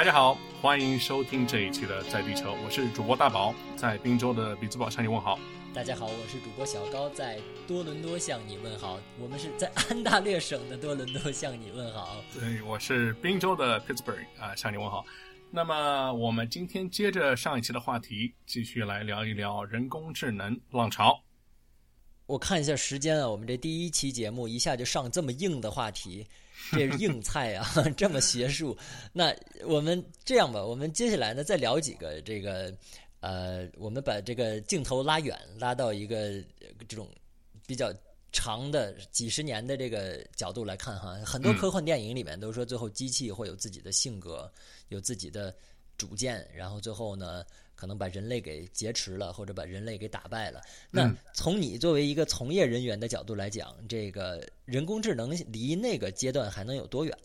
[0.00, 5.38] 大家好，欢迎收听这一期的在地球，我是主播大宝，在滨州的比兹堡向你问好。
[5.74, 7.38] 大家好，我是主播小高，在
[7.68, 8.98] 多伦多向你问好。
[9.18, 12.16] 我们是在安大略省的多伦多向你问好。
[12.32, 15.04] 对，我是滨州的 Pittsburgh 啊，向你问好。
[15.50, 21.20] 那么我们今天接着上一期的话题，继续来聊一聊人工智能浪潮。
[22.30, 26.24] 我看一下时间啊，我们这第一期节目一下就上这么硬的话题，
[26.70, 27.66] 这是硬菜啊，
[27.96, 28.76] 这么学术。
[29.12, 29.34] 那
[29.66, 32.72] 我们这样吧，我们接下来呢再聊几个这个。
[33.22, 36.42] 呃，我们把这个镜头拉远，拉到一个
[36.88, 37.06] 这种
[37.66, 37.92] 比较
[38.32, 44.50] 长的几十年的这个角度来看哈，很多科幻电影里面都说最后机器会有自己的性格，
[44.88, 45.54] 有自己的
[45.98, 47.44] 主见，然后最后呢
[47.80, 50.60] 可能把人类给劫持了，或者把人类给打败了。
[50.90, 57.16] 那从你作为一个从业人员的角度来讲，这个人工智能离那个阶段还能有多远？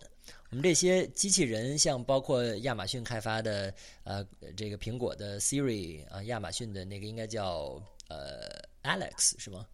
[0.52, 3.74] 我们这些机器人，像包括亚马逊开发的，
[4.06, 8.50] 呃，这个苹果的 Siri 啊，亚马逊的那个应该叫呃
[8.82, 9.68] Alex 是吗？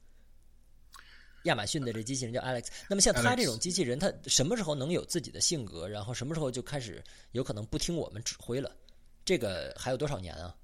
[1.43, 2.67] 亚马逊的这机器人叫 Alex。
[2.89, 5.87] 那么像他这种机器人，他什么时候能有自己的性格？
[5.87, 8.75] 然后什么时候就开始有可能不听我们指挥了？
[9.23, 10.55] 这个还有多少年啊？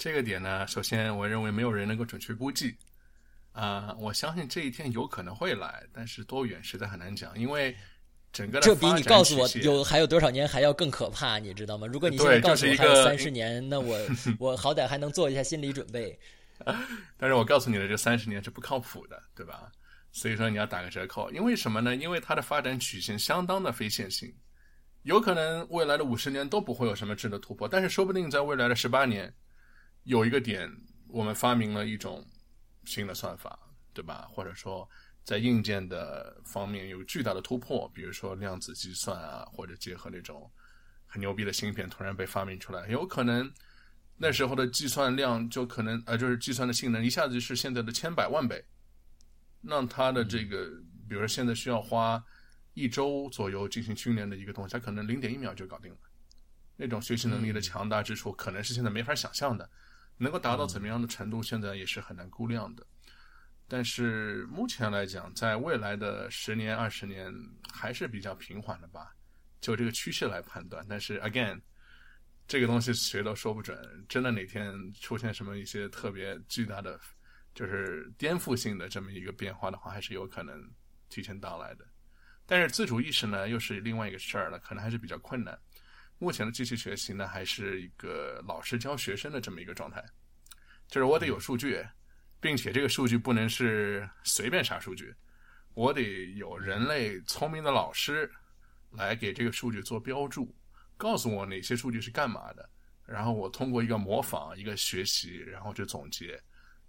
[0.00, 2.74] 这个点呢，首先我认为没有人能够准确估计。
[3.52, 7.76] 啊，我相信这一天有可能会来，但是多远实在很难讲，因为。
[8.32, 11.84] 整个这比你告诉我有还有多少年还要更可怕，你知道吗？
[11.84, 13.98] 如果你现在告诉我还有三十年，那我
[14.38, 16.16] 我好歹还能做一下心理准备。
[17.18, 19.72] 但是我告诉你的这三十年是不靠谱的，对吧？
[20.12, 21.96] 所以说你要打个折扣，因为什么呢？
[21.96, 24.32] 因为它的发展曲线相当的非线性，
[25.02, 29.34] 有可能未来的五十年都不会有什么质的突破，但是说不定在未来的十八年
[30.10, 30.68] 有一个点，
[31.06, 32.26] 我们发明了一种
[32.84, 33.58] 新的算法，
[33.94, 34.28] 对吧？
[34.30, 34.88] 或者说。
[35.22, 40.50] 在硬件的方面有巨大的突破，比如说量子计算啊，或者结合那种
[41.06, 43.48] 很牛逼的芯片突然被发明出来，有可能
[44.16, 48.64] 那时候的计算量就可能呃，就是计算的性能一下子是现在的千百万倍。
[49.60, 50.66] 那它的这个，
[51.06, 52.20] 比如说现在需要花
[52.72, 55.98] 一周左右进行训练的一个东西，它可能零点一秒就搞定了。
[56.76, 59.70] 那种学习能力的强大之处，可能是现在没法想象的。
[60.22, 62.86] 能够达到怎么样的程度，现在也是很难估量的。
[63.66, 67.32] 但是目前来讲，在未来的十年、二十年
[67.72, 69.14] 还是比较平缓的吧，
[69.62, 70.84] 就这个趋势来判断。
[70.86, 71.58] 但是 again，
[72.46, 77.00] 这个东西谁都说不准，真的哪天出现什么一些特别巨大的，
[77.54, 80.70] 就是颠覆性的这么一个变化的话，还是有可能
[81.08, 81.86] 提前到来的。
[82.44, 85.58] 但是自主意识呢，又是另外一个事儿了，可能还是比较困难。
[86.20, 90.00] 目前的机器学习呢，还是一个老师教学生的这么一个状态，
[90.86, 91.84] 就是我得有数据。
[92.42, 95.14] 并且这个数据不能是随便啥数据，
[95.74, 98.32] 我得有人类聪明的老师
[98.92, 100.56] 来给这个数据做标注，
[100.96, 102.66] 告诉我哪些数据是干嘛的，
[103.04, 106.40] 然后我通过一个模仿、一个学习，然后去总结，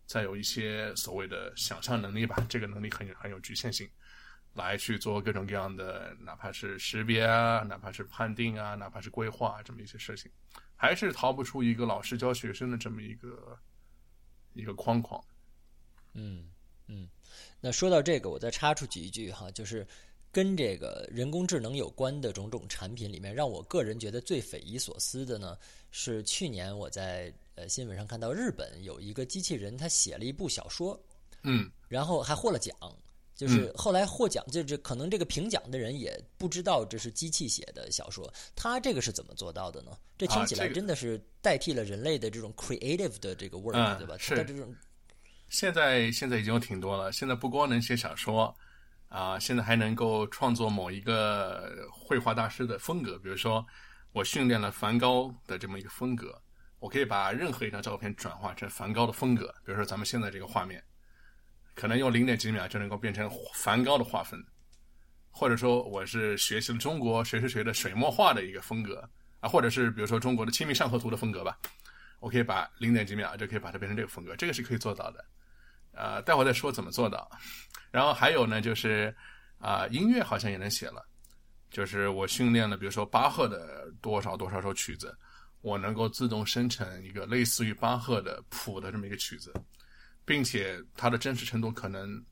[0.06, 3.86] 再有一些所谓的想象能力吧，这个能力很很有局限性，
[4.54, 10.32] 来去做各种各样的，哪怕是识别啊，哪怕是判定啊，哪怕是规划这么一些事情，
[10.76, 13.58] 还是逃不出一个老师教学生的这么一个
[14.54, 15.24] 一个框框。
[16.14, 16.48] 嗯。
[16.94, 17.08] 嗯，
[17.62, 19.88] 那说到这个，我再插出几句哈，就是
[20.30, 25.58] 跟这个人工智能有关的种种产品里面，让我个人觉得最匪夷所思的呢，
[25.92, 31.02] 是去年我在呃新闻上看到日本有一个机器人，他写了一部小说，
[31.44, 32.76] 嗯，然后还获了奖，
[33.42, 39.90] 就是后来获奖，就这可能这个评奖的人也不知道这是机器写的小说，他这个是怎么做到的呢？
[40.16, 44.16] 这听起来真的是代替了人类的这种 creative 的这个 work，对吧？
[44.20, 44.76] 是这种。
[45.50, 47.12] 现在现在已经有挺多了。
[47.12, 48.56] 现在不光能写小说，
[49.10, 53.18] 啊，现在还能够创作某一个绘画大师的风格。
[53.18, 53.66] 比如说，
[54.12, 56.40] 我训练了梵高的这么一个风格，
[56.78, 59.48] 我可以把任何一张照片转化成梵高的风格。
[59.66, 60.84] 比如说咱们现在这个画面，
[61.76, 64.42] 可能用零点几秒就能够变成梵高的画风。
[65.30, 69.10] 或者说，我是学习了中国谁谁谁的水墨画的一个风格
[69.40, 71.58] 啊，或者是比如说中国的《清明上河图》的风格吧，
[72.20, 75.26] 我可以把零点几秒就可以把它变成这个风格，这个是可以做到的。
[75.94, 77.30] 呃，待会再说怎么做到。
[77.92, 79.16] 然后还有呢，就是
[79.58, 81.06] 啊，音乐好像也能写了。
[81.70, 85.18] 就是我训练了，比如说巴赫的多少多少首曲子，
[85.62, 89.54] 我能够自动生成一个类似于巴赫的谱的这么一个曲子，
[90.32, 92.26] 并且它的真实程度可能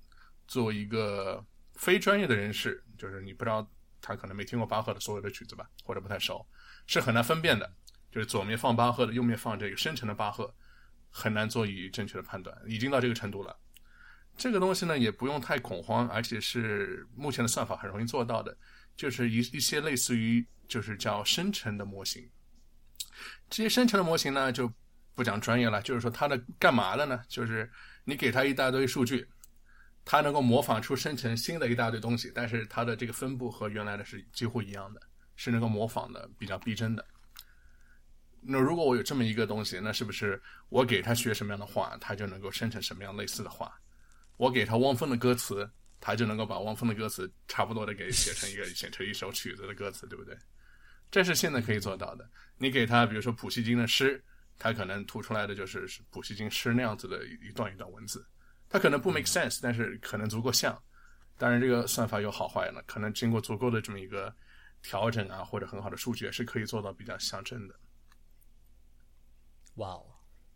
[0.47, 3.69] 作为一个非专业的人士，就是你不知道
[3.99, 6.47] 他可能没听过巴赫的所有的曲子吧，或者不太熟，
[6.87, 7.69] 是很难分辨的。
[8.09, 10.55] 就是左面放巴赫的，右面放这个生成的巴赫。
[11.11, 13.53] 很难做以正确的判断，已经到这个程度了。
[14.37, 18.57] 这个东西呢，也不用太恐慌，而且是目前的算法很容易做到的。
[18.95, 22.29] 就是一一些类似于就是叫生成的模型。
[23.49, 24.71] 这些生成的模型呢，就
[25.19, 27.21] 不讲专业了，就是说它的干嘛的呢？
[27.27, 27.69] 就是
[28.05, 29.27] 你给它一大堆数据，
[30.05, 35.01] 它能够模仿出生成新的一大堆东西，但是它的这个分布和原来的是几乎一样的，
[35.35, 37.05] 是能够模仿的比较逼真的。
[38.39, 43.77] 那如果我有这么一个东西，那是不是我给他学什么样的话，他就能够生成什么样类似的话？
[44.37, 45.69] 我给他汪峰的歌词，
[45.99, 50.33] 他就能够把汪峰的歌词差不多的给写成一个写成一首曲子的歌词，对不对？
[51.11, 52.25] 这是现在可以做到的。
[52.57, 54.23] 你给他比如说普希金的诗，
[54.59, 58.23] 他可能吐出来的就是普希金诗那样子的一段一段文字，
[58.69, 60.79] 他可能不 make sense，但是可能足够像。
[61.37, 64.35] 当然，这个算法有好坏呢，可能经过足够的这么一个
[64.83, 67.73] 调整啊，或者很好的数据，是可以做到比较像真的。
[69.75, 70.05] 哇哦，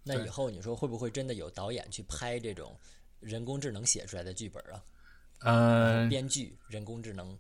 [0.04, 2.78] 那以后你说会不会真的有导演去拍这种
[3.22, 4.84] 人工智能写出来的剧本啊？
[5.46, 7.38] 嗯，编剧人工智能，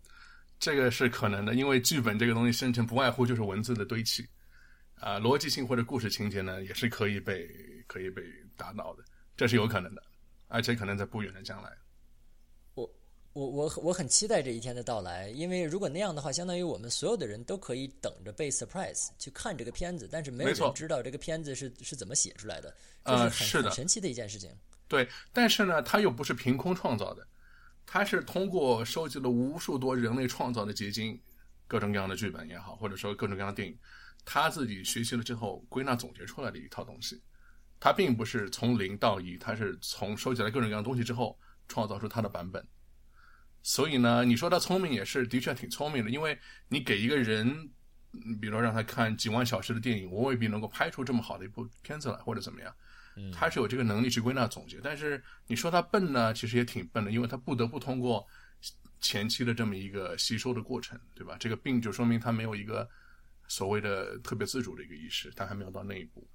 [0.58, 4.26] 这个是可能的，因为剧本这个东西生成不外乎就是文字的堆砌
[4.96, 7.48] 啊，逻辑性或者故事情节呢也是可以被
[7.88, 8.24] 可以被
[8.56, 9.04] 打倒的，
[9.36, 10.04] 这是有可能的，
[10.48, 11.72] 而且可能在不远的将来。
[13.36, 24.52] 我我我很期待这一天的到来，因为如果那样的话，相当于我们所有的人都可以等着被 surprise 去看这个片子，但是没有人知道这个片子是是怎么写出来的，呃，是很神奇的一件事情。
[24.88, 27.28] 对，但是呢，它又不是凭空创造的，
[27.88, 31.20] 它是通过收集了无数多人类创造的结晶，
[31.68, 33.76] 各种各样的剧本也好，或者说各种各样的电影，
[34.26, 37.22] 他自己学习了之后归纳总结出来的一套东西。
[37.80, 41.38] 他并不是从零到一，他是从收集了各种各样的东西之后
[41.68, 42.66] 创造出他的版本。
[43.62, 46.38] 所以呢，你说他聪明也是的确挺聪明的，因为
[46.70, 47.70] 你给一个人，
[48.40, 52.74] 比如让他看几万小时的电影，我未必能够拍出这么好的一部片子来，或者怎么样。
[53.32, 58.26] 他是有这个能力去归纳总结，但是你说他笨呢，其实也挺笨的，因为他不得不通过
[59.02, 61.38] 前期的这么一个吸收的过程，对吧？
[61.40, 62.90] 这个病就说明他没有一个
[63.48, 66.26] 所谓的特别自主的一个意识，他还没有到那一步。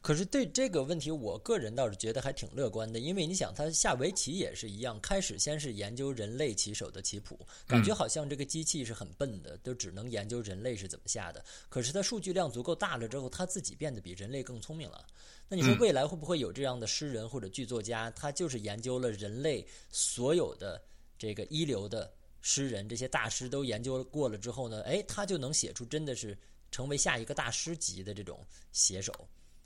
[0.00, 11.44] 可是对这个问题，我个人倒是觉得还挺乐观的，因为你想，他下围棋也是一样，开始先是研究人类棋手的棋谱，感觉好像这个机器是很笨的，都只能研究人类是怎么下的。
[11.68, 15.04] 可是它数据量足够大了之后，它自己变得比人类更聪明了。
[15.48, 20.80] 那你说未来会不会有这样的诗人或者剧作家，他就是研究了人类所有的
[21.18, 22.08] 这个一流的
[22.42, 24.82] 诗人，这些大师都研究过了之后呢？
[24.82, 26.36] 哎，他就能写出真的是
[26.72, 29.12] 成为下一个大师级的这种写手。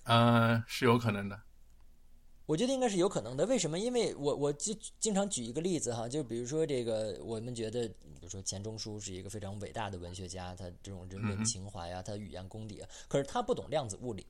[0.05, 1.40] 嗯，是有可能的。
[2.44, 3.46] 我觉得应该是有可能的。
[3.46, 3.78] 为什么？
[3.78, 14.25] 因为我我就经常举一个例子哈，就比如说这个，我们觉得，比如说钱钟书是一个非常伟大的文学家，他这种人文情怀啊，他语言功底啊，可是他不懂量子物理，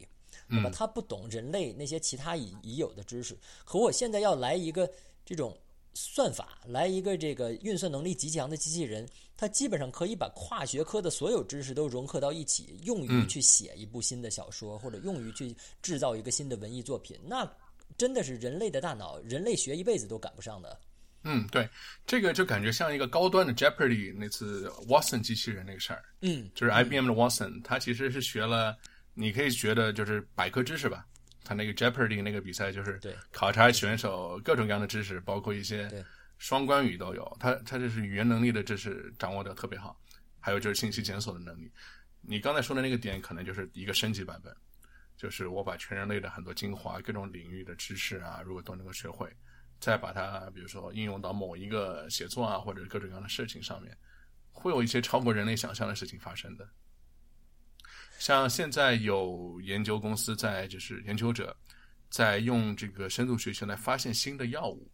[0.48, 0.70] 对吧？
[0.72, 3.36] 他不懂人类那些其他已已有的知识。
[3.64, 4.88] 可我现在要来一个
[5.24, 5.58] 这种。
[5.96, 17.18] 算法来一个这个运算能力极强的机器人，它基本上可以把跨学科的所有知识都融合到一起，用于去写一部新的小说，或者用于去制造一个新的文艺作品。
[17.24, 17.50] 那
[17.96, 20.78] 真的是人类的大脑，人类学一辈子都赶不上的。
[21.22, 21.68] 嗯，对，
[22.06, 26.04] 这个就感觉像一个高端的 Jeopardy 那次 Watson 机器人那个事儿。
[26.20, 28.76] 嗯，就是 IBM 的 Watson，他其实是学了，
[29.14, 31.06] 你可以觉得就是百科知识吧。
[31.46, 33.00] 他那个 Jeopardy 那个比赛就是
[33.30, 35.88] 考察选手各种各样的知识，包括一些
[36.38, 37.36] 双关语都有。
[37.38, 39.96] 他他就是语言能力的知识掌握的特别好，
[40.40, 41.70] 还有就是信息检索的能力。
[42.20, 44.52] 你刚才说的那个点可能就是一个升级版本，
[45.16, 49.32] 就是我把全人类的很多精华、各种领域的知识啊，如果都能够学会，
[49.78, 53.96] 再把它比如说应用到某一个写作啊或者各种各样的事情上面，
[54.50, 56.68] 会有一些超过人类想象的事情发生的。
[58.18, 61.56] 像现在有研究公司在，就是研究者
[62.08, 64.90] 在用这个深度学习来发现新的药物，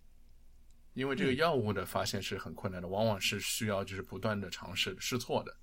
[0.95, 5.57] 因为这个药物的发现是很困难的，往往是需要就是不断的尝试试错的，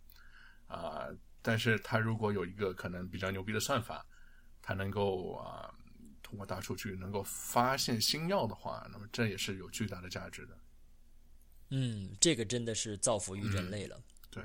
[0.68, 1.08] 啊，
[1.42, 4.06] 但是他如果有一个可能比较牛逼的算法，
[4.62, 5.74] 它能够啊
[6.24, 10.58] 通过大数据能够发现新药的话，那么这也是有巨大的价值的。
[11.72, 14.02] 嗯，这个真的是造福于人类了。
[14.32, 14.44] 对，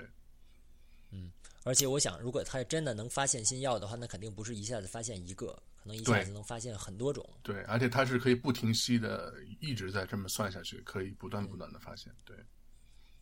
[1.11, 1.31] 嗯。
[1.65, 5.47] 而且我想，如果他真的能发现新药的话，那肯定不是一下子发现一个，
[5.83, 7.27] 可能一下子能发现很多种。
[7.43, 12.15] 对，而且它是可以不停息的，一直在这么算下去，可以不断不断的发现。
[12.23, 12.37] 对，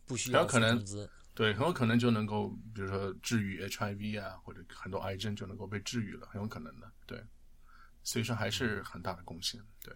[0.07, 0.85] 不需要可能
[1.35, 6.91] 对，很有可能就能够，比如说治愈 HIV 啊，或者很多癌症就能够被治愈了，很有可能的。
[7.07, 7.25] 对，
[8.03, 9.59] 所以说还是很大的贡献。
[9.83, 9.95] 对，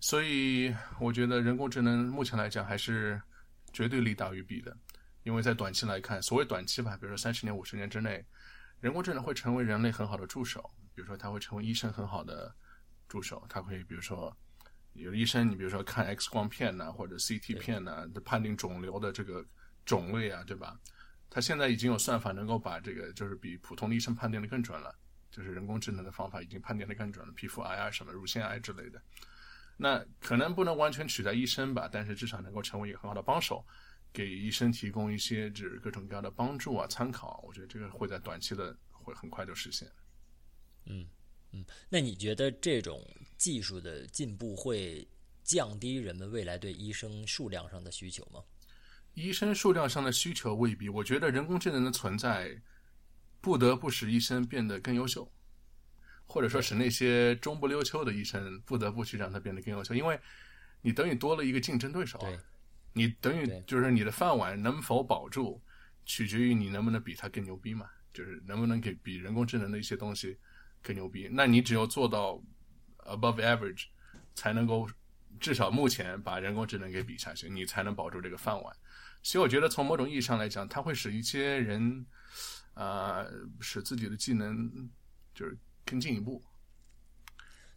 [0.00, 3.20] 所以我觉得人工智能目前来讲还是
[3.74, 4.74] 绝对利大于弊的。
[5.22, 8.24] 因为在短期来看，所谓短期吧，比如说三十年、五十年之内，
[8.80, 10.70] 人工智能会成为人类很好的助手。
[10.94, 12.54] 比如说，它会成为医生很好的
[13.08, 13.44] 助手。
[13.48, 14.36] 它会，比如说，
[14.92, 19.44] 有医生，你比如说看 X 光片呐，或者 CT 片呐，判定肿瘤的这个
[19.84, 20.78] 种类啊，对吧？
[21.30, 24.94] 它现在已经有算法能够把这个，就是比普通的医生判定的更准了，
[25.30, 29.00] 就是人工智能的方法已经判定的更准了，皮肤癌啊什么乳腺癌之类的。
[29.78, 33.64] 那可能不能完全取代医生吧，但是至少能够成为一个很好的帮手，
[34.12, 37.42] 给医生提供一些就是各种各样的帮助啊、参考。
[37.46, 39.88] 我觉得这个会在短期的会很快就实现。
[40.86, 41.06] 嗯
[41.52, 45.06] 嗯，那你觉得这种技术的进步会
[45.42, 48.42] 降低人们未来对医生数量上的需求吗？
[49.14, 52.58] 医生数量上的需求未必，我觉得人工智能的存在
[53.40, 55.30] 不得不使医生变得更优秀，
[56.24, 60.18] 或者说使那些中不溜秋的医生不得不去让他变得更优秀，因为
[60.80, 62.18] 你等于多了一个竞争对手，
[62.92, 65.60] 你等于就是你的饭碗能否保住，
[66.04, 70.38] 取决于你能不能比他更牛逼嘛，就是能不能给比人工智能的一些东西
[70.82, 71.28] 更牛逼。
[71.32, 72.42] 那你只有做到
[72.98, 73.86] above average，
[74.34, 74.88] 才能够
[75.40, 78.76] 至少目前把人工智能给比下去，你才能保住这个饭碗。
[79.22, 82.04] 所以我觉得，从某种意义上来讲，它会使一些人，
[82.74, 83.24] 啊，
[83.60, 84.70] 使自己的技能
[85.32, 86.42] 就是更进一步。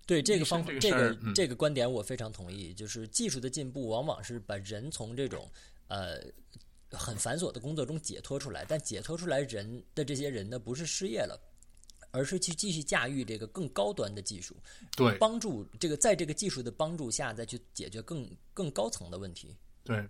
[0.05, 2.73] 对这个方这这个这个观点，我非常同意。
[2.73, 5.49] 就是技术的进步，往往是把人从这种
[5.87, 6.21] 呃
[6.91, 8.63] 很繁琐的工作中解脱出来。
[8.67, 11.39] 但解脱出来人的这些人呢，不是失业了，
[12.11, 14.55] 而是去继续驾驭这个更高端的技术，
[14.95, 19.55] 对，帮助这个在这个技术的帮助下，再去解决更更高层的问题。
[19.83, 20.07] 对。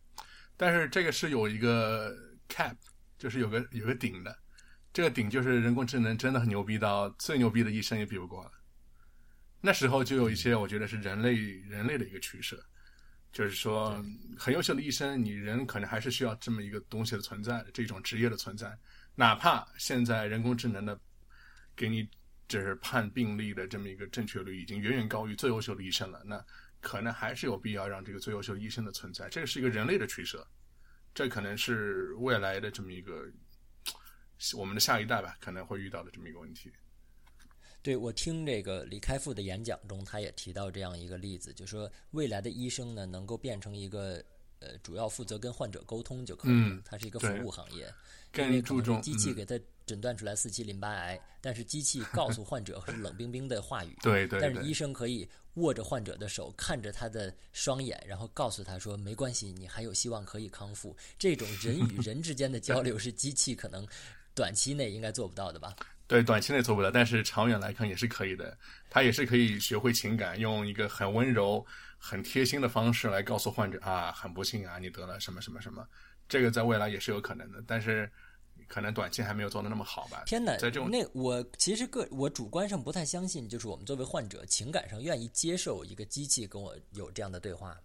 [0.58, 2.16] 但是这个是有一个
[2.48, 2.76] cap，
[3.18, 4.38] 就是有个有个顶的，
[4.94, 8.52] 这个顶就是人工智能真的很牛逼到最牛逼的医生也比不过了。
[9.66, 11.34] 那时候就有一些我觉得是人类
[11.68, 12.64] 人类的一个取舍，
[13.32, 14.00] 就是说
[14.38, 18.78] 很优秀的医生，你人可能还是需要这么一个东西的存在，这种职业的存在，
[19.16, 20.98] 哪怕现在人工智能的
[21.76, 22.08] 给你
[22.48, 26.46] 就是判病例的这么一个正确率已经远远高于最优秀的医生了，那。
[26.82, 30.48] 可能还是有必要让这个最优秀的医生的存在，这个是一个人类的取舍，
[31.16, 33.26] 这可能是未来的这么一个
[34.56, 36.72] 我们的下一代吧，可能会遇到的这么一个问题。
[37.86, 44.20] 对我听这个李开复的演讲中，他也提到这样一个例子，就说未来的医生呢，能够变成一个
[44.58, 47.88] 呃，主要负责跟患者沟通就可以了，它是一个服务行业，
[48.38, 49.56] 因为注重机器给他。
[49.86, 53.96] 诊断出来四期淋巴癌，但是机器告诉患者是冷冰冰的话语。
[54.02, 54.42] 对对。
[54.42, 63.88] 但是医生可以握着患者的手，看着他的双眼，然后告诉他说：“没关系，你还有希望可以康复。”这种人与人之间的交流是机器可能
[64.34, 65.76] 短期内应该做不到的吧？
[66.08, 68.58] 对，短期内做不到，但是长远来看也是可以的。
[68.90, 71.66] 他也是可以学会情感，用一个很温柔、
[71.98, 75.88] 很贴心的方式来告诉患者：“啊，很不幸啊，你得了什么什么什么。”
[76.30, 78.10] 这个在未来也是有可能的，但是。
[78.68, 80.24] 可能短期还没有做的那么好吧。
[80.26, 87.78] 天哪，在这种那我其实个我主观上不太相信，就是我们作为患者，情感上愿意接受一个机器跟我有这样的对话。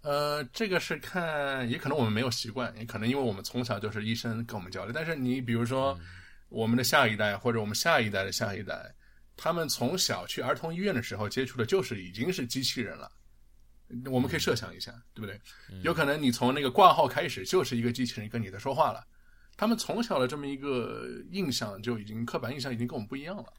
[0.00, 4.92] 呃，这个是看，也可能我们没有习惯，也可能因为我们从小就是医生跟我们交流。
[4.94, 5.98] 但是你比如说，
[6.54, 8.94] 我们的下一代或者我们下一代的下一代，
[9.36, 13.10] 他们从小去儿童医院的时候接触的就是已经是机器人了。
[14.06, 15.40] 我们可以设想一下，对不对？
[15.82, 19.04] 有可能你从那个挂号开始就是一个机器人跟你在说话了。
[19.56, 23.52] 他们从小的这么一个印象就已经刻板印象已经跟我们不一样了，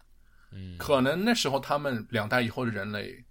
[0.52, 3.24] 嗯，可能那时候他们两代以后的人类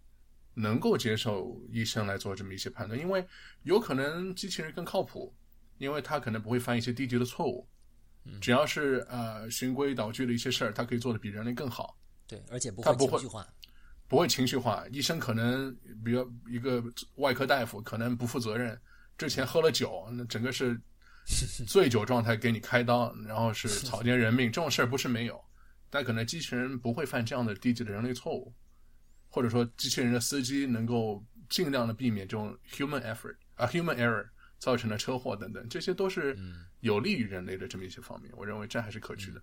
[0.54, 3.26] 能够接受医生来做这么一些判断，因为
[3.64, 5.35] 有可能机器人更靠谱，
[5.78, 7.68] 因为他可能不会犯一些低级的错误，
[8.40, 13.47] 只要是呃循规蹈矩的一些事儿，他可以做的比人类更好，对，而且不会情绪化，
[14.09, 14.85] 不会情绪化。
[14.90, 16.83] 医生可能比如一个
[17.16, 18.81] 外科大夫可能不负责任，
[19.19, 20.81] 之前喝了酒，那整个是。
[21.66, 25.43] 醉酒状态给你开刀，然后是 草菅人命，这种事儿不是没有，
[25.88, 28.54] 但可能机器人不会犯这样的低级的人类错误，
[29.31, 36.38] 或者说机器人的司机能够尽量的避免这种 human effort 啊 human error 造成的车祸等等，这些都是
[36.80, 38.32] 有利于人类的这么一些方面。
[38.37, 39.42] 我认为这还是可取的。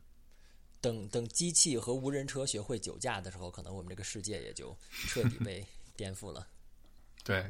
[0.79, 4.75] 等等，机器和无人车学会酒驾的时候，可能我们这个世界也就
[5.07, 5.65] 彻底被
[5.95, 6.47] 颠覆了。
[7.23, 7.45] 对。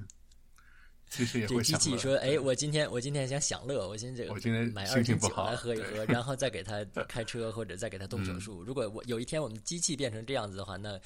[1.10, 8.64] 其实也这机器说：“哎，我今天我今天想享乐，我先这个，我今天买二斤酒来喝一喝，然后再给他 开车或者再给他动手术。
[8.64, 10.98] 如果我有一天我们机器变成这样子的话，那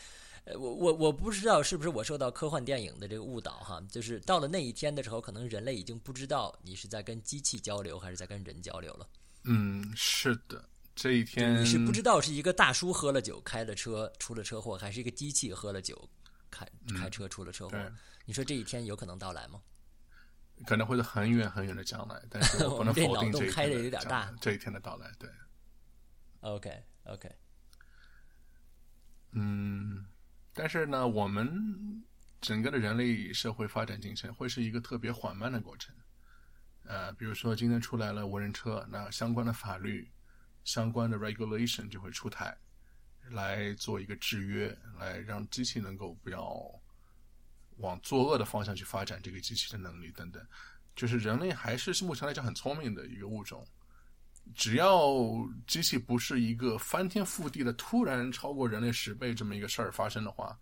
[0.46, 9.10] 呃，我我我不知道是不是我受到科幻电影的这个误导哈，就是到了那一天的时候，可能人类已经不知道你是在跟机器交流还是在跟人交流了。
[9.44, 10.64] 嗯，是的，
[10.96, 16.10] 这一天你是不知道是一个大叔喝了酒开了车出了车祸，还是一个机器喝了酒
[16.50, 17.78] 开开车出了车祸？
[18.26, 19.62] 你说这一天有可能到来吗？”
[20.66, 25.12] 可能会是很远很远的将来，但是我不 能否定这一天的大这一天的到来。
[25.20, 25.30] 对
[26.40, 27.30] ，OK OK，
[29.34, 30.06] 嗯，
[30.56, 32.02] 但是呢，我们
[32.40, 35.94] 整个的人类社会发展进程会是一个特别缓慢的过程。
[36.86, 40.10] 呃，比如说今天出来了无人车，那相关的法律、
[40.64, 42.56] 相关的 regulation 就会出台，
[43.32, 46.58] 来做一个制约，来让机器能够不要
[47.78, 50.42] 往作恶的方向去发展这个机器的能力等等。
[50.96, 53.68] 就是人类还是目前来讲很聪明的一个物种，
[54.54, 55.14] 只要
[55.66, 60.58] 机器不是一个翻天覆地的突然超过人类十倍这么一个事儿发生的话。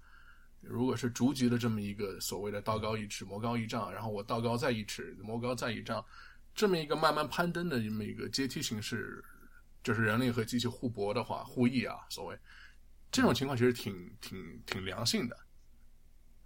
[0.65, 6.01] 如果是逐级的这么一个所谓的道高一尺，魔高一丈，然后我道高再一尺，魔高再一丈，
[6.55, 9.21] 这么一个慢慢攀登的这么一个阶梯形式，
[9.83, 12.39] 就是人类和机器互搏的话，互益啊，所谓
[13.11, 15.37] 这种情况其实挺挺挺良性的，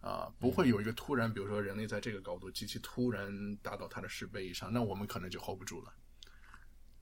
[0.01, 5.93] 啊，不会有一个突然，比如说人类在这个高度，机器突然达到它的十倍以上，那我们可能就 hold 不住了。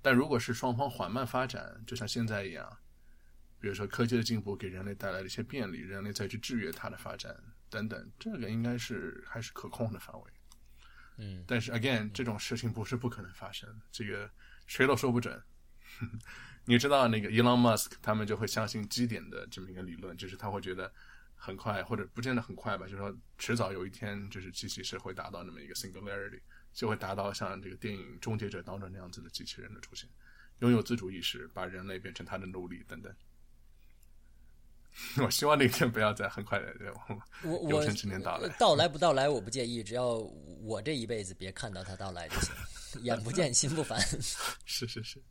[0.05, 2.77] 但如果是双方缓慢发展，就像现在一样。
[3.59, 7.35] 比如说，科技的进步给人类带来了一些便利，人类再去制约它的发展
[7.71, 10.31] 等等，这个应该是还是可控的范围。
[11.17, 14.29] 嗯，但是 again，这种事情不是不可能发生，这个
[14.67, 15.41] 谁都说不准。
[16.65, 20.93] 你知道，那个 Elon Musk 他们就会相信基点的这么一个理论，就是他会觉得
[21.33, 26.41] 很快，或者不见得很快吧，就是说迟早有一天，就是机器是会达到那么一个 singularity，
[26.75, 30.09] 就会达到像这个电影《终结者》当中那样子的机器人的出现，
[30.59, 33.15] 拥有自主意识，把人类变成他的奴隶等等。
[35.17, 36.73] 我希望那天不要再很快的
[37.43, 38.49] 我我有生之年到来。
[38.57, 40.17] 到来不到来我不介意，只要
[40.61, 42.53] 我这一辈子别看到他到来就行。
[43.03, 43.99] 眼不见心不烦。
[44.65, 45.21] 是是是，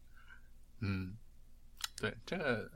[0.80, 1.14] 嗯，
[1.96, 2.70] 对，这个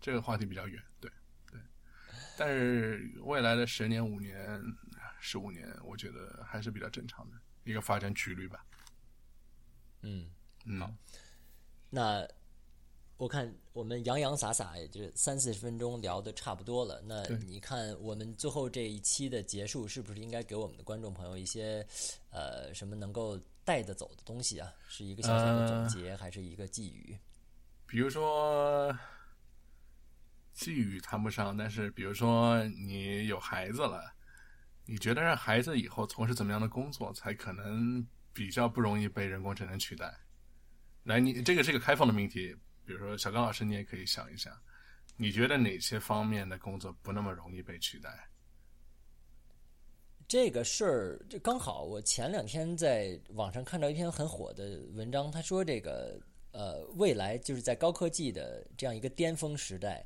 [0.00, 1.10] 这个话题比较远，对
[1.50, 1.58] 对。
[2.36, 4.62] 但是未来的十年、五年、
[5.18, 8.64] 十五年，我觉得还是比较正常的一个发展曲率吧。
[10.02, 10.30] 嗯，
[10.78, 10.92] 好，
[11.88, 12.28] 那。
[13.20, 21.86] 我看我们洋洋洒洒也就三四十分钟聊的差不多了，那你看我们最后这一期的结束，是不是应该给我们的观众朋友一些
[22.30, 24.72] 呃什么能够带得走的东西啊？
[24.88, 27.14] 是一个小小的总结，还是一个寄语？
[27.84, 28.90] 比如说
[30.54, 34.10] 寄语谈不上，但是比如说你有孩子了，
[34.90, 40.12] 你觉得让孩子以后从事怎么样的工作才可能比较不容易被人工智能取代？
[41.04, 42.52] 来，你这个是一个开放的命题。
[42.84, 44.52] 比如说，小刚老师，你也可以想一想，
[45.16, 48.10] 你觉得哪些方面的工作不那么容易被取代？
[50.26, 60.04] 这个事儿，这刚好我前两天在网上看到一篇很火的文章，他说这个呃，未来就是在高科技的这样一个巅峰时代，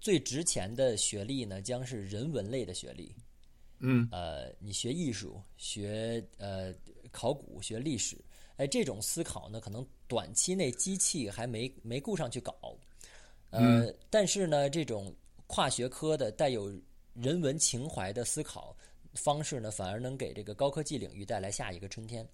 [0.00, 3.12] 最值钱的学历呢，将是人文类的学历。
[3.82, 6.72] 嗯，呃，你学艺术、学呃
[7.10, 8.16] 考古、学历史。
[8.56, 12.54] 哎，这种思考呢，可能短期内机器还没没顾上去搞，
[13.50, 15.12] 呃，但是呢，这种
[15.46, 16.72] 跨学科的带有
[17.14, 18.76] 人文情怀的思考
[19.14, 22.26] 方式呢，反而能给这个高科技领域带来下一个春天。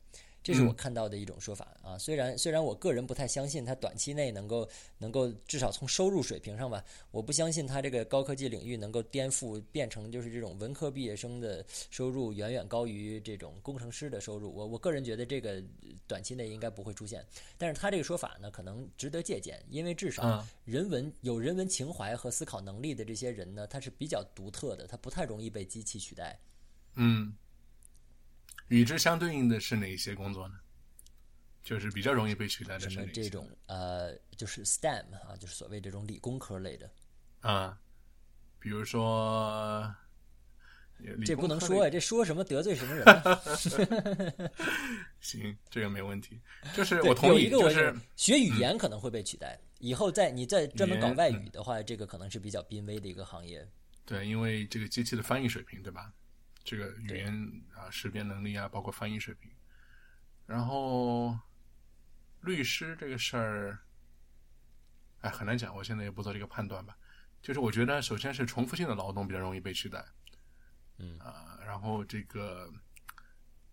[0.43, 14.55] 这是我看到的一种说法啊，虽然虽然我个人不太相信它短期内能够能够至少从收入水平上吧，我不相信它这个高科技领域能够颠覆变成就是这种文科毕业生的收入远远高于这种工程师的收入。
[14.55, 15.63] 我我个人觉得这个
[16.07, 17.23] 短期内应该不会出现，
[17.59, 26.39] 但是他这个说法呢，可能值得借鉴，因为至少人文有人文情怀和思考能力的这些人呢，他是比较独特的，他不太容易被机器取代。
[26.95, 27.35] 嗯。
[28.69, 30.55] 与之相对应的是哪一些工作呢？
[31.65, 36.91] 就是比较容易被取代的什么这种呃，就是 STEM 啊，就是所谓这种理工科类的
[37.41, 37.79] 啊，
[38.59, 39.95] 比如说
[41.27, 43.05] 这不能说呀，这说什么得罪什么人？
[45.21, 46.41] 行，这个没问题。
[46.75, 49.61] 就是我同意，就是学语言可能会被取代。
[49.79, 53.69] 以后在你在专门搞外语的话，这个可能是比较濒危的一个行业。
[54.07, 56.11] 对，因为这个机器的翻译水平，对吧？
[56.69, 59.51] 这个语言啊，识别能力啊，包括翻译水平，
[60.45, 61.35] 然后
[62.43, 63.79] 律师这个事儿，
[65.23, 65.75] 哎，很难讲。
[65.75, 66.95] 我现在也不做这个判断吧。
[67.41, 70.05] 就是我觉得，首先是重复性的劳动比较容易被取代，
[70.99, 72.71] 嗯啊，然后这个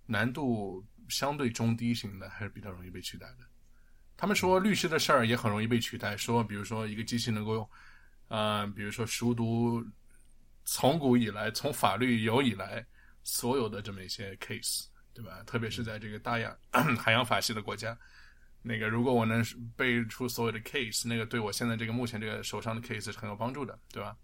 [0.06, 3.40] 难度相对中低型的还是比较容易被取代的。
[4.16, 7.70] 他们说律师的事儿也很容易被取代，说比如说一个机器能够，
[8.30, 9.86] 啊，比如说熟读。
[10.66, 12.86] 从古以来，从法律有以来，
[13.24, 15.42] 所有的这么一些 case，对吧？
[15.46, 16.58] 特别是在这个大洋
[16.98, 17.98] 海洋法系的国家，
[18.62, 19.44] 那个如果我能
[19.76, 24.18] 背出所有的 case，那个对我现在这个目前这个手上的 case 是很有帮助的，对吧？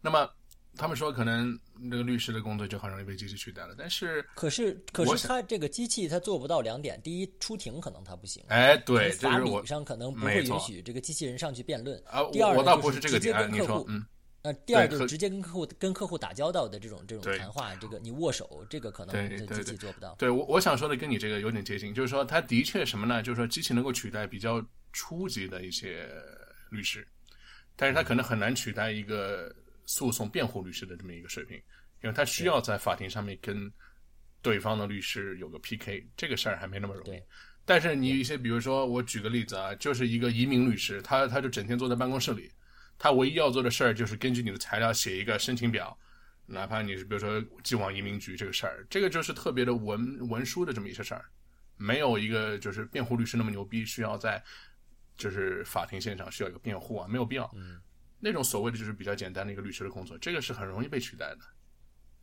[0.00, 0.28] 那么
[0.76, 1.58] 他们说，可能
[1.90, 3.74] 这个律师的工作就很容易被机器取代了。
[3.78, 12.00] 但是，可是，可是他这个机器它做不到两点：第一，出庭可能他不行；哎，对，法理上可能不会允许这个机器人上去辩论。
[12.06, 14.04] 啊，第二，我倒不是这个点，你说，嗯。
[14.44, 20.14] 呃，第二就是直接跟客户跟客户打交道的这种这种谈话，这个你握手，这个可能机对对对器做不到。
[20.18, 23.22] 对我我想说的跟你这个有点接近，就是说它的确什么呢？
[23.22, 26.06] 就是说机器能够取代比较初级的一些
[26.68, 27.08] 律师，
[27.74, 29.50] 但是它可能很难取代一个
[29.86, 31.56] 诉讼辩护律师的这么一个水平，
[32.02, 33.72] 因为它需要在法庭上面跟
[34.42, 37.18] 对方的律师有个 PK，这个事儿还没那么容易。
[37.64, 42.50] 但是你一些，比如说我举个例子啊，就是一个移民律师，他他就整天坐在办公室里，
[42.98, 45.96] 他唯一要做的事儿就是根据你的材料写一个申请表，
[46.46, 51.24] 哪怕你是比如说寄往移民局这个事儿，这个就是特别的文文书的这么一些事儿，
[51.76, 54.42] 没有一个就是辩护律师那么牛逼，需要在
[55.16, 57.50] 就是法庭现场需要一个辩护啊，没有必要。
[57.54, 57.80] 嗯，
[58.20, 61.38] 那种所谓的就是比较简单的一个律师的工作，这个是很容易被取代的。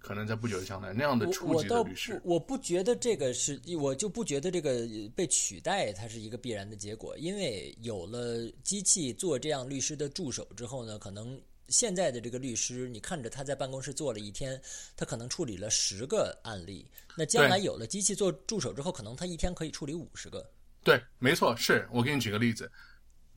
[0.02, 14.60] 可能在不久的将来，那样的我初级的律师，，我不觉得这个是，我就不觉得这个被取代它是一个必然的结果，因为有了机器做这样律师的助手之后呢，可能现在的这个律师，你看着他在办公室坐了一天，
[14.98, 16.86] 他可能处理了十个案例，
[17.16, 20.50] 那将来有了机器做助手之后，可能他一天可以处理五十个。
[20.84, 22.70] 对，没错，是我给你举个例子，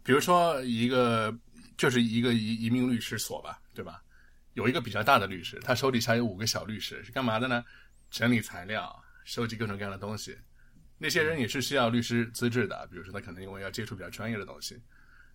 [0.02, 1.32] 比如说一个
[1.76, 4.02] 就是一个移移民律师所吧，对吧？
[4.54, 7.64] 有一个比较大的律师，他手底下有五个小律师，是干嘛的呢？
[8.10, 10.36] 整理材料，收集各种各样的东西。
[10.96, 14.80] 那些人也是需要律师资质的，比如说他可能因为要接触比较专业的东西，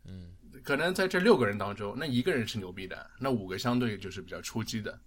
[0.06, 4.98] 嗯，可能在这六个人当中，那一个人是牛逼的，那五个相对就是比较初级的，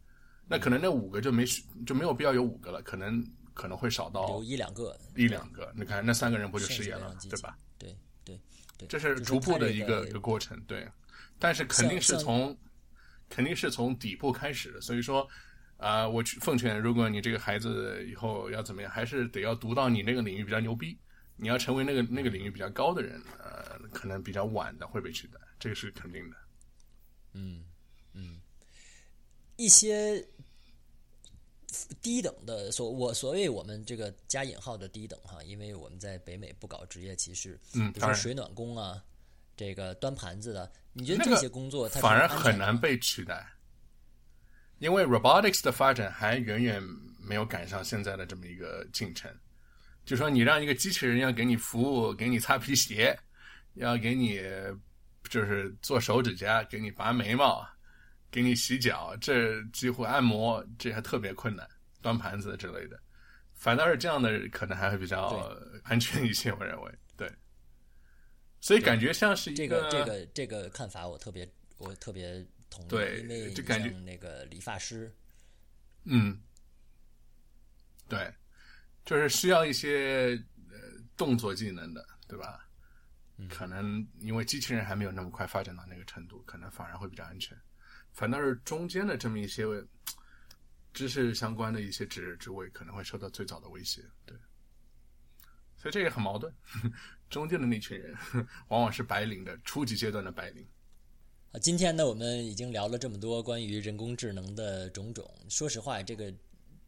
[0.46, 1.44] 那可能那五个就没
[1.86, 5.72] 就没有必要有五个了，可能可能会少到有一两个，一两个。
[5.74, 7.56] 你看那三个人不就失业了对吧？？
[7.78, 8.38] 对对
[8.76, 10.86] 对，这是逐步的一个个一个过程，对。
[11.38, 12.56] 但是肯定是从
[13.32, 15.26] 肯定是从底部开始的，所以说，
[15.78, 20.98] 啊、我奉劝，如果你这个孩子以后要怎么样，还是得要读到你那个领域比较牛逼，
[21.36, 26.36] 你要成为那个那个领域比较高的人，呃，可能比较晚的会被取代，这个是肯定的。
[27.32, 27.64] 嗯
[28.12, 28.38] 嗯，
[29.56, 30.22] 一些
[32.02, 39.02] 低等的所我所谓我们这个加引号的低等哈，因为我们在北美不搞职业歧视，嗯，比如说水暖工啊，
[39.56, 43.46] 这个端盘子的，你觉得这些工作它是反而很难被取代，
[44.78, 46.82] 因为 robotics 的发展还远远
[47.20, 49.30] 没有赶上现在的这么一个进程。
[50.04, 53.16] 就说你让一个机器人要给你服务，给你擦皮鞋，
[53.74, 54.40] 要给你
[55.28, 57.64] 就是做手指甲，给你拔眉毛，
[58.30, 61.64] 给你洗脚，这几乎按摩这还特别困难，
[62.00, 62.98] 端盘子之类的。
[63.54, 67.11] 反倒是这样的可能还会比较安全一些，我认为对。
[68.62, 71.46] 所以感觉像是一这个这个这个看法，我特别
[71.76, 75.12] 我特别同意，对因为就感觉像那个理发师，
[76.04, 76.40] 嗯，
[78.08, 78.32] 对，
[79.04, 80.78] 就是需要一些呃
[81.16, 82.66] 动作技能的，对吧？
[83.50, 87.58] 可能因为机器人还没有那么快发展到那个程度，可能反而会比较安全。
[88.12, 89.84] 反倒是中间的这么一些呃
[90.94, 94.04] 知识相关的一些职职位，可能会受到最早的威胁。
[94.24, 94.36] 对，
[95.82, 96.54] 所以这也很矛盾。
[97.28, 98.14] 中间的那群人，
[98.68, 100.64] 往往是白领的初级阶段的白领。
[101.50, 105.28] 啊，今天呢，我们已经聊了这么多关于人工智能的种种。
[105.48, 106.32] 说实话，这个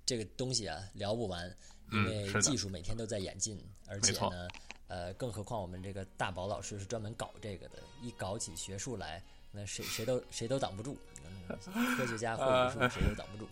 [0.07, 1.45] 这个东西啊，聊不完，
[1.91, 4.49] 因嗯为技术每天都在演进，而且呢，
[4.87, 11.59] 呃，更何况我们这个大宝老师是专门搞这个的，一搞起学术来，那谁谁都谁都挡不住，嗯
[11.97, 13.51] 科学家或者说谁都挡不住。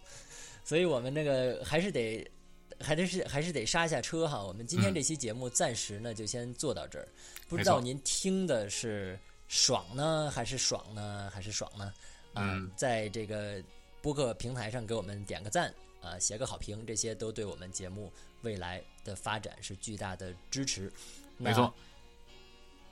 [0.62, 2.30] 所以我们那个还是得。
[2.80, 7.08] 还得是还是得刹一下车哈，我们今天这期节目暂时呢就先做到这儿，
[7.48, 11.92] 不知道您听的是爽呢还是爽呢还是爽呢？
[12.34, 12.70] 啊、嗯。
[12.76, 13.62] 在这个
[14.00, 20.92] 播客平台上给我们点个赞啊、写个好评，这些都对我们节目未来的发展是巨大的支持。
[21.38, 21.72] 没错，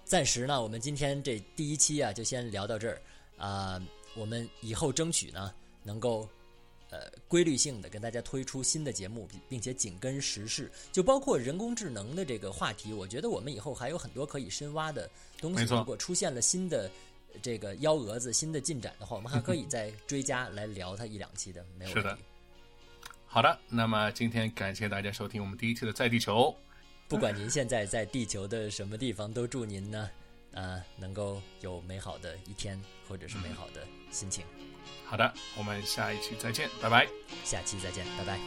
[0.04, 3.02] 暂时呢，我们今天这第一期啊，就先聊到这儿。
[3.36, 3.80] 啊、
[4.14, 6.28] 我们以后争取呢，能够
[6.90, 12.92] 呃规律性的跟大家推出新的节目，并并且紧跟时事，就包括人工智能的这个话题。
[12.92, 15.64] 我觉得我们以后还有很多可以深挖的东西。
[15.64, 16.90] 如果出现了新的
[17.40, 22.22] 这个幺蛾子、新的进展的话，我们还可以再追加来聊它一两期的，没有问是的题。
[23.26, 26.53] 好的，那么今天感谢大家收听我们第一期的在地球。
[27.07, 30.11] 不管您现在在地球的什么地方，都祝您呢，
[30.52, 34.44] 呃能够有美好的一天或者是美好的心情。
[35.04, 37.06] 好的我们下一期再见拜拜
[37.44, 38.38] 下期再见拜拜